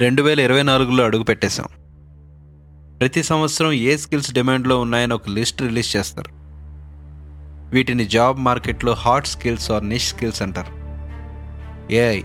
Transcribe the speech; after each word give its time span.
రెండు 0.00 0.22
వేల 0.22 0.40
ఇరవై 0.40 0.62
నాలుగులో 0.62 1.04
అడుగు 1.04 1.22
పెట్టేశాం. 1.22 1.66
ప్రతి 3.00 3.22
సంవత్సరం 3.22 3.72
ఏ 3.72 3.96
స్కిల్స్ 3.96 4.32
డిమాండ్లో 4.32 4.80
ఉన్నాయని 4.80 5.14
ఒక 5.14 5.28
లిస్ట్ 5.28 5.62
రిలీజ్ 5.62 5.96
చేస్తారు. 5.96 6.30
వీటిని 7.70 8.04
జాబ్ 8.04 8.38
మార్కెట్లో 8.38 8.92
hot 8.92 9.26
skills 9.26 9.70
or 9.70 9.88
niche 9.88 10.08
skills 10.08 10.42
అంటారు. 10.42 10.72
AI 11.92 12.22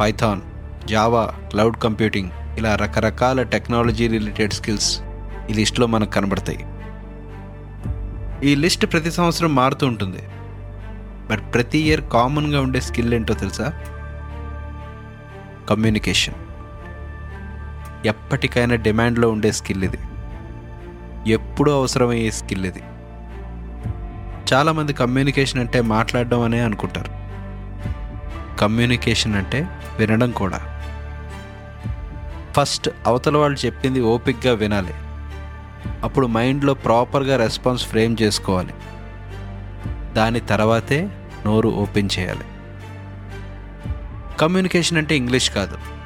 Python 0.00 0.40
Java 0.86 1.26
cloud 1.26 1.76
computing 1.76 2.30
ఇలా 2.58 2.76
రకరకాల 2.76 3.42
టెక్నాలజీ 3.42 4.08
రిలేటెడ్ 4.08 4.52
స్కిల్స్ 4.52 5.00
ఈ 5.50 5.52
లిస్ట్లో 5.52 5.86
మనకు 5.86 6.10
కనబడతాయి. 6.10 6.66
ఈ 8.50 8.54
లిస్ట్ 8.54 8.86
ప్రతి 8.92 9.10
సంవత్సరం 9.10 9.54
మారుతూ 9.54 9.86
ఉంటుంది. 9.86 10.22
బట్ 11.30 11.54
ప్రతి 11.54 11.78
ఇయర్ 11.78 12.00
కామన్గా 12.12 12.60
ఉండే 12.60 12.80
స్కిల్ 12.80 13.14
ఏంటో 13.14 13.34
తెలుసా? 13.34 13.72
కమ్యూనికేషన్. 15.70 16.34
ఎప్పటికైనా 18.06 18.74
డిమాండ్లో 18.74 19.30
ఉండే 19.30 19.52
స్కిల్ 19.52 19.84
ఇది. 19.84 19.98
ఎప్పుడూ 21.30 21.72
అవసరమయ్యే 21.72 22.30
స్కిల్ 22.30 22.66
ఇది. 22.66 22.82
చాలామంది 24.52 24.92
కమ్యూనికేషన్ 24.92 25.60
అంటే 25.60 25.80
మాట్లాడడం 25.80 26.40
అనే 26.40 26.60
అనుకుంటారు. 26.60 27.10
కమ్యూనికేషన్ 28.58 29.34
అంటే 29.34 29.68
వినడం 29.98 30.30
కూడా. 30.30 30.82
ఫస్ట్ 32.52 32.90
అవతల 33.06 33.36
వాళ్ళు 33.36 33.66
చెప్పింది 33.66 34.00
ఓపిక్గా 34.00 34.52
వినాలి. 34.52 34.94
అప్పుడు 36.02 36.26
మైండ్లో 36.26 36.74
ప్రాపర్గా 36.74 37.36
రెస్పాన్స్ 37.36 37.86
ఫ్రేమ్ 37.86 38.16
చేసుకోవాలి. 38.22 38.74
దాని 40.14 40.40
తర్వాతే 40.40 41.08
నోరు 41.46 41.68
ఓపెన్ 41.68 42.08
చేయాలి. 42.18 42.44
కమ్యూనికేషన్ 44.38 44.98
అంటే 44.98 45.16
ఇంగ్లీష్ 45.16 45.50
కాదు. 45.50 45.99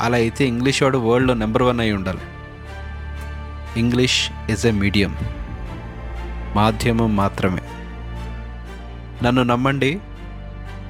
అలా 0.00 0.16
అయితే 0.16 0.44
ఇంగ్లీష్ 0.44 0.82
వాడు 0.82 0.98
వరల్డ్లో 0.98 1.34
నెంబర్ 1.34 1.62
వన్ 1.62 1.80
అయి 1.80 1.92
ఉండాలి. 1.92 2.20
ఇంగ్లీష్ 3.76 4.30
ఇస్ 4.50 4.66
ఎ 4.66 4.70
మీడియం 4.70 5.16
మాధ్యమం 6.56 7.16
మాత్రమే. 7.16 7.62
నన్ను 9.22 9.42
నమ్మండి 9.42 10.00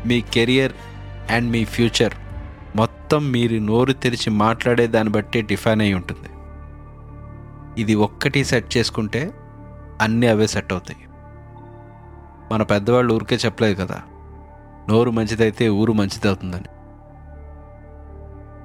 మీ 0.07 0.21
కెరియర్ 0.21 0.73
అండ్ 1.31 1.51
మీ 1.51 1.65
ఫ్యూచర్ 1.65 2.15
మొత్తం 2.77 3.31
మీరు 3.33 3.57
నోరు 3.57 3.93
తెరిచి 3.93 4.31
మాట్లాడే 4.31 4.87
దాన్ని 4.87 5.13
బట్టి 5.13 5.43
డిఫైన్ 5.43 5.81
అయి 5.81 5.95
ఉంటుంది. 5.95 6.31
ఇది 7.81 7.95
ఒక్కటి 7.95 8.45
సెట్ 8.45 8.77
చేసుకుంటే 8.77 9.33
అన్నీ 10.01 10.27
అవే 10.27 10.47
సెట్ 10.47 10.73
అవుతాయి. 10.73 10.99
మన 12.53 12.63
పెద్దవాళ్ళు 12.63 13.15
ఊరికే 13.15 13.37
చెప్పలేదు 13.37 13.75
కదా 13.75 14.03
నోరు 14.89 15.11
మంచిదైతే 15.11 15.69
ఊరు 15.69 15.93
మంచిదవుతుందని. 15.93 16.69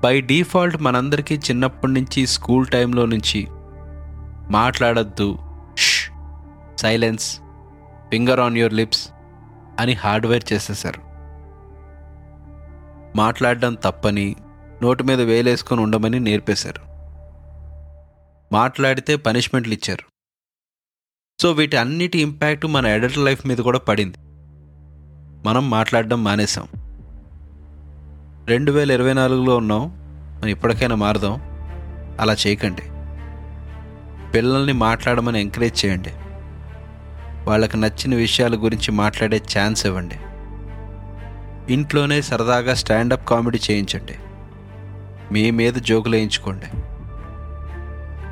బై 0.03 0.21
డిఫాల్ట్ 0.21 0.81
మనందరికీ 0.81 1.35
చిన్నప్పటి 1.35 1.93
నుంచి 1.93 2.27
స్కూల్ 2.27 2.67
టైంలో 2.67 3.05
నుంచి 3.05 3.47
మాట్లాడద్దు. 4.51 5.37
Silence 6.77 7.39
finger 8.09 8.39
on 8.39 8.57
your 8.57 8.73
lips 8.73 9.09
అని 9.79 9.93
హార్డ్వేర్ 9.93 10.53
చేసేశారు. 10.53 11.01
మాట్లాడడం 13.17 13.73
తప్పని 13.73 14.35
నోటి 14.81 15.03
మీద 15.03 15.21
వేలేసుకొని 15.21 15.81
ఉండమని 15.81 16.19
నేర్పేశారు. 16.19 16.81
మాట్లాడితే 18.53 19.15
పనిష్మెంట్లు 19.15 19.73
ఇచ్చారు. 19.73 20.03
సో 21.41 21.51
వీటి 21.51 21.77
అన్నిటి 21.77 22.19
ఇంపాక్ట్ 22.19 22.65
మన 22.65 22.87
అడల్ట్ 22.87 23.17
లైఫ్ 23.17 23.47
మీద 23.47 23.57
కూడా 23.57 23.79
పడింది. 23.79 24.17
మనం 25.47 25.69
మాట్లాడడం 25.69 26.23
మానేసాం 26.23 26.67
రెండు 28.51 28.71
వేల 28.71 28.91
ఇరవై 28.91 29.13
నాలుగులో 29.13 29.57
ఉన్నాం. 29.57 29.81
మనం 30.39 30.47
ఇప్పటికైనా 30.47 30.95
మారదాం. 30.95 31.41
అలా 32.19 32.35
చేయకండి. 32.47 32.81
పిల్లల్ని 34.31 34.73
మాట్లాడమని 34.73 35.41
ఎంకరేజ్ 35.41 35.85
చేయండి. 35.85 36.09
వాళ్ళకి 37.49 37.77
నచ్చిన 37.77 38.15
విషయాల 38.15 38.55
గురించి 38.55 38.91
మాట్లాడే 38.91 39.41
ఛాన్స్ 39.57 39.85
ఇవ్వండి. 39.85 40.15
ఇంట్లోనే 41.73 42.21
సరదాగా 42.21 42.73
స్టాండప్ 42.73 43.29
కామెడీ 43.29 43.59
చేయించండి. 43.71 44.13
మీ 45.31 45.51
మీద 45.51 45.73
జోకులు 45.73 46.15
వేయించుకోండి. 46.15 46.65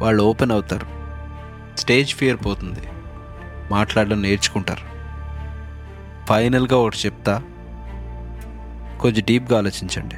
వాళ్ళు 0.03 0.23
ఓపెన్ 0.23 0.51
అవుతారు. 0.51 0.87
స్టేజ్ 1.77 2.15
ఫియర్ 2.15 2.37
పోతుంది. 2.45 2.79
మాట్లాడడం 3.71 4.21
నేర్చుకుంటారు. 4.21 4.99
ఫైనల్గా 6.27 6.77
ఒకటి 6.77 6.97
చెప్తా. 7.05 7.43
కొంచెం 8.99 9.23
డీప్గా 9.27 9.57
ఆలోచించండి. 9.57 10.15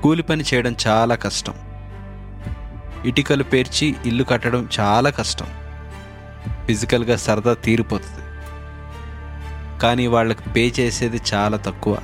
కూలి 0.00 0.22
పని 0.22 0.44
చేయడం 0.54 0.76
చాలా 0.86 1.14
కష్టం. 1.14 1.54
ఇటుకలు 3.04 3.42
పేర్చి 3.42 3.96
ఇల్లు 4.06 4.24
కట్టడం 4.24 4.68
చాలా 4.80 5.10
కష్టం. 5.10 5.46
ఫిజికల్గా 6.66 7.16
సరదా 7.16 7.54
తీరిపోతుంది. 7.54 8.24
కానీ 9.82 10.06
వాళ్ళకి 10.06 10.50
పే 10.50 10.72
చేసేది 10.80 11.20
చాలా 11.34 11.56
తక్కువ. 11.56 11.98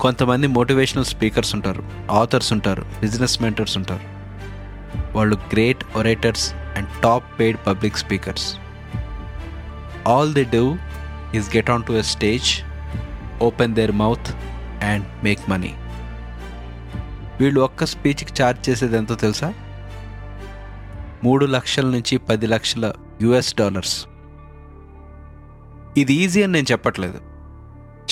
కొంతమంది 0.00 0.46
మోటివేషనల్ 0.46 1.04
స్పీకర్స్ 1.04 1.54
ఉంటారు 1.54 1.84
ఆథర్స్ 2.10 2.52
ఉంటారు 2.52 2.86
బిజినెస్ 3.00 3.42
మెంటర్స్ 3.42 3.76
ఉంటారు. 3.76 4.12
వాళ్ళు 5.16 5.36
great 5.36 5.84
orators 5.96 6.54
and 6.54 6.88
top 7.02 7.24
paid 7.38 7.58
public 7.66 7.96
speakers. 7.96 8.56
All 10.08 10.34
they 10.34 10.44
do 10.44 10.76
is 11.34 11.56
get 11.56 11.70
on 11.70 11.84
to 11.84 11.92
a 11.92 12.02
stage 12.02 12.71
open 13.48 13.74
their 13.74 13.92
mouth 13.92 14.30
and 14.84 15.06
make 15.24 15.42
money 15.50 15.72
వీళ్ళు 17.40 17.60
ఒక్క 17.60 17.84
స్పీచ్కి 17.84 18.32
ఛార్జ్ 18.42 18.62
చేసేది 18.68 18.96
ఎంతో 18.96 19.14
తెలుసా? 19.14 19.48
మూడు 21.24 21.46
లక్షల 21.46 21.86
నుంచి 21.86 22.16
పది 22.18 22.46
లక్షల 22.46 22.86
యుఎస్ 23.22 23.52
డాలర్స్ 23.58 23.96
ఇది 25.96 26.12
ఈజీ 26.14 26.42
అని 26.42 26.52
నేను 26.52 26.66
చెప్పట్లేదు. 26.72 27.18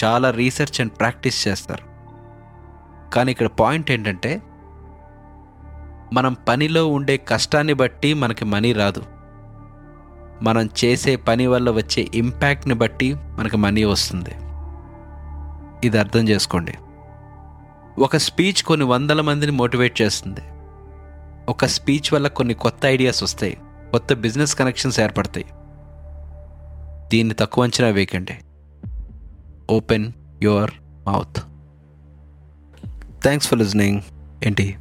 చాలా 0.00 0.30
రీసెర్చ్ 0.30 0.80
అండ్ 0.80 0.92
ప్రాక్టీస్ 1.00 1.38
చేస్తారు. 1.48 1.84
కానీ 3.10 3.30
ఇక్కడ 3.32 3.48
పాయింట్ 3.60 3.90
ఏంటంటే 3.90 4.32
మనం 6.12 6.32
పనిలో 6.48 6.82
ఉండే 6.86 7.16
కష్టాన్ని 7.16 7.74
బట్టి 7.74 8.10
మనకి 8.14 8.44
మనీ 8.44 8.70
రాదు. 8.72 9.02
మనం 10.42 10.64
చేసే 10.80 11.12
పని 11.16 11.46
వల్ల 11.46 11.70
వచ్చే 11.70 12.02
ఇంపాక్ట్ని 12.14 12.74
బట్టి 12.74 13.08
మనకి 13.38 13.56
మనీ 13.56 13.84
వస్తుంది. 13.84 14.34
ఇది 15.84 15.98
అర్థం 15.98 16.28
చేసుకోండి. 16.28 16.74
ఒక 17.98 18.16
స్పీచ్ 18.16 18.62
కొన్ని 18.62 18.86
వందల 18.86 19.20
మందిని 19.20 19.52
మోటివేట్ 19.52 20.02
చేస్తుంది. 20.02 20.40
ఒక 21.48 21.66
స్పీచ్ 21.66 22.14
వల్ల 22.14 22.28
కొన్ని 22.28 22.54
కొత్త 22.54 22.86
ఐడియాస్ 22.86 23.22
వస్తాయి. 23.22 23.58
కొత్త 23.90 24.14
బిజినెస్ 24.14 24.54
కనెక్షన్స్ 24.54 25.00
ఏర్పడతాయి. 25.00 25.46
దీన్ని 27.08 27.34
తక్కువ 27.34 27.64
అంచనా 27.64 27.88
వేయకండి. 27.88 28.38
Open 29.70 30.12
your 30.42 30.70
mouth. 31.06 31.40
Thanks 33.22 33.48
for 33.48 33.58
listening. 33.58 34.00
ఏంటి? 34.46 34.76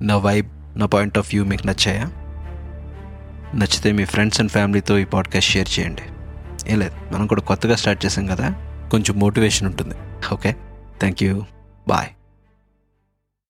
నా 0.00 0.16
వైబ్ 0.16 0.48
నా 0.76 0.86
పాయింట్ 0.86 1.18
ఆఫ్ 1.18 1.34
వ్యూ 1.34 1.44
మీకు 1.44 1.66
నచ్చాయా? 1.66 2.04
నచ్చితే 3.54 3.92
మీ 3.92 4.04
ఫ్రెండ్స్ 4.04 4.40
అండ్ 4.40 4.50
ఫ్యామిలీతో 4.50 4.98
ఈ 4.98 5.04
పాడ్కాస్ట్ 5.04 5.50
షేర్ 5.50 5.80
చేయండి. 5.80 6.02
ఏం 6.72 6.78
లేదు 6.78 7.14
మనం 7.14 7.26
కూడా 7.26 7.40
కొత్తగా 7.40 7.76
స్టార్ట్ 7.76 8.06
చేసాం 8.06 8.26
కదా? 8.26 8.65
కొంచెం 8.90 9.18
మోటివేషన్ 9.18 9.68
ఉంటుంది. 9.68 9.94
ఓకే? 10.32 10.56
Thank 11.00 11.22
you 11.22 11.44
bye. 11.88 12.08